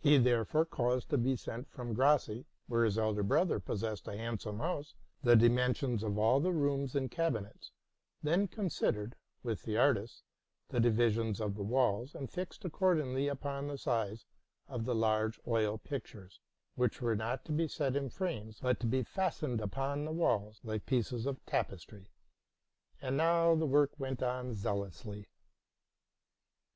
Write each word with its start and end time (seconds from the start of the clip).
He 0.00 0.18
therefore 0.18 0.64
caused 0.64 1.10
to 1.10 1.16
be 1.16 1.36
sent 1.36 1.70
from 1.70 1.92
Grasse, 1.94 2.42
where 2.66 2.82
his 2.84 2.98
elder 2.98 3.22
brother 3.22 3.60
possessed 3.60 4.08
a 4.08 4.16
handsome 4.16 4.58
house, 4.58 4.94
the 5.22 5.36
dimensions 5.36 6.02
of 6.02 6.18
all 6.18 6.40
the 6.40 6.50
rooms 6.50 6.96
and 6.96 7.08
cabinets; 7.08 7.70
then 8.20 8.48
considered, 8.48 9.14
with 9.44 9.62
the 9.62 9.76
artists, 9.76 10.24
the 10.70 10.80
divisions 10.80 11.40
of 11.40 11.54
the 11.54 11.62
walls, 11.62 12.16
and 12.16 12.32
fixed 12.32 12.64
accordingly 12.64 13.28
upon 13.28 13.68
the 13.68 13.78
size 13.78 14.24
of 14.66 14.86
the 14.86 14.94
large 14.96 15.38
oil 15.46 15.78
pictures, 15.78 16.40
which 16.74 17.00
were 17.00 17.14
not 17.14 17.44
to 17.44 17.52
be 17.52 17.68
set 17.68 17.94
in 17.94 18.10
frames, 18.10 18.58
but 18.60 18.80
to 18.80 18.88
be 18.88 19.04
fastened 19.04 19.60
upon 19.60 20.04
the 20.04 20.10
walls 20.10 20.58
like 20.64 20.84
pieces 20.84 21.26
of 21.26 21.46
tapestry. 21.46 22.10
And 23.00 23.16
now 23.16 23.54
the 23.54 23.66
work 23.66 24.00
went 24.00 24.20
on 24.20 24.54
zealously. 24.54 25.28